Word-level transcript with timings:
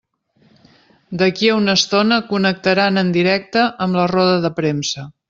D'aquí 1.21 1.51
a 1.51 1.57
una 1.59 1.75
estona 1.81 2.17
connectaran 2.31 2.97
en 3.05 3.15
directe 3.19 3.67
amb 3.87 4.01
la 4.03 4.09
roda 4.17 4.41
de 4.49 4.53
premsa. 4.63 5.07